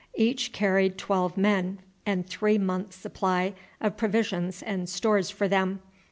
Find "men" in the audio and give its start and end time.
1.37-1.77